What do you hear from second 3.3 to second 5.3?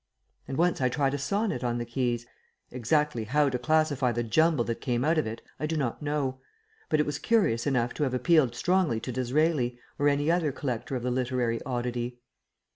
to classify the jumble that came out of